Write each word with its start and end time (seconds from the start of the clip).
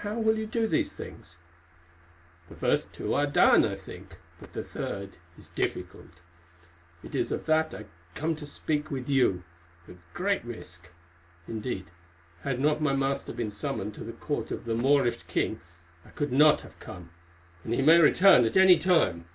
"How 0.00 0.14
will 0.18 0.38
you 0.38 0.46
do 0.46 0.66
these 0.66 0.94
things?" 0.94 1.36
"The 2.48 2.56
first 2.56 2.90
two 2.94 3.12
are 3.12 3.26
done, 3.26 3.66
I 3.66 3.74
think, 3.74 4.16
but 4.40 4.54
the 4.54 4.64
third 4.64 5.18
is 5.36 5.50
difficult. 5.50 6.22
It 7.02 7.14
is 7.14 7.30
of 7.30 7.44
that 7.44 7.74
I 7.74 7.84
come 8.14 8.34
to 8.36 8.46
speak 8.46 8.90
with 8.90 9.10
you, 9.10 9.44
at 9.86 9.96
great 10.14 10.42
risk. 10.42 10.88
Indeed, 11.46 11.90
had 12.40 12.60
not 12.60 12.80
my 12.80 12.94
master 12.94 13.34
been 13.34 13.50
summoned 13.50 13.92
to 13.96 14.04
the 14.04 14.12
court 14.14 14.50
of 14.50 14.64
the 14.64 14.74
Moorish 14.74 15.24
king 15.24 15.60
I 16.06 16.16
could 16.16 16.32
not 16.32 16.62
have 16.62 16.78
come, 16.78 17.10
and 17.62 17.74
he 17.74 17.82
may 17.82 17.98
return 18.00 18.46
at 18.46 18.56
any 18.56 18.78
time." 18.78 19.26